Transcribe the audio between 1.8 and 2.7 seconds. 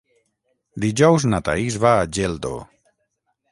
va a Geldo.